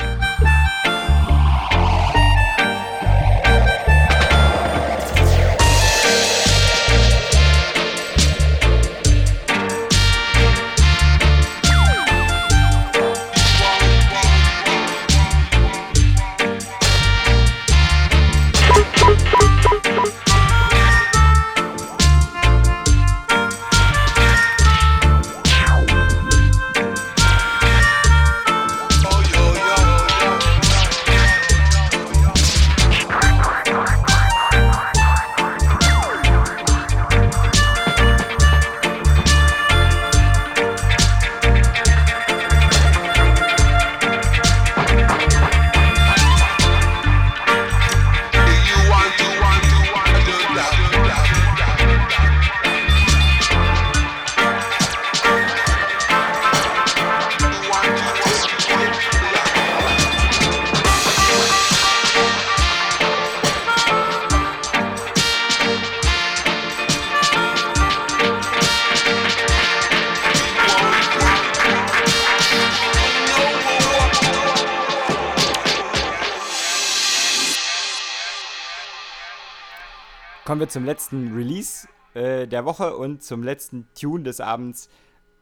[80.57, 84.89] Kommen wir zum letzten Release äh, der Woche und zum letzten Tune des Abends.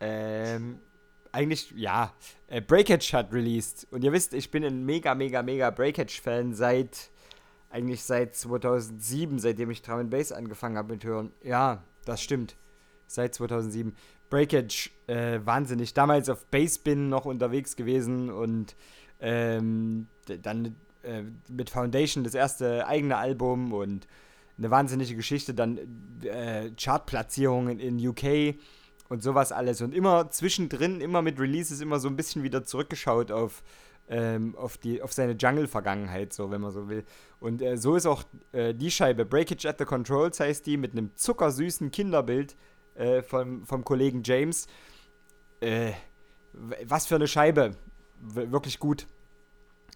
[0.01, 0.79] Ähm,
[1.31, 2.11] eigentlich, ja,
[2.47, 3.87] äh, Breakage hat released.
[3.91, 7.11] Und ihr wisst, ich bin ein mega, mega, mega Breakage-Fan seit,
[7.69, 11.31] eigentlich seit 2007, seitdem ich Drum Bass angefangen habe mit Hören.
[11.41, 12.57] Ja, das stimmt.
[13.07, 13.95] Seit 2007.
[14.29, 15.93] Breakage, äh, wahnsinnig.
[15.93, 18.75] Damals auf Bassbin noch unterwegs gewesen und
[19.21, 24.09] ähm, dann äh, mit Foundation das erste eigene Album und
[24.57, 25.79] eine wahnsinnige Geschichte, dann
[26.23, 28.55] äh, Chartplatzierungen in UK
[29.09, 33.31] und sowas alles und immer zwischendrin, immer mit Releases, immer so ein bisschen wieder zurückgeschaut
[33.31, 33.63] auf,
[34.07, 37.03] ähm, auf, die, auf seine Jungle-Vergangenheit, so wenn man so will.
[37.39, 40.93] Und äh, so ist auch äh, die Scheibe, Breakage at the Controls heißt die, mit
[40.93, 42.55] einem zuckersüßen Kinderbild
[42.95, 44.67] äh, vom, vom Kollegen James.
[45.59, 45.91] Äh,
[46.53, 47.71] was für eine Scheibe,
[48.21, 49.07] w wirklich gut.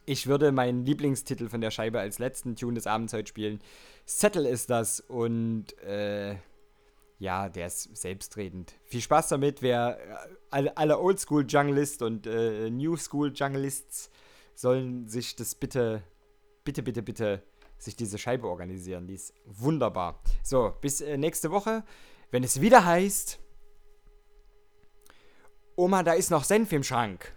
[0.10, 3.60] Ich würde meinen Lieblingstitel von der Scheibe als letzten Tune des Abends heute spielen.
[4.08, 6.36] Settle ist das und äh,
[7.20, 8.74] ja, der ist selbstredend.
[8.86, 9.62] Viel Spaß damit.
[9.62, 14.10] Wer äh, alle, alle Oldschool Junglist und äh, New School Junglists
[14.56, 16.02] sollen sich das bitte,
[16.64, 17.44] bitte, bitte, bitte
[17.78, 19.06] sich diese Scheibe organisieren.
[19.06, 20.24] Die ist wunderbar.
[20.42, 21.84] So, bis äh, nächste Woche,
[22.32, 23.38] wenn es wieder heißt.
[25.76, 27.32] Oma, da ist noch Senf im Schrank.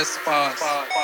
[0.00, 0.99] Yes, pass.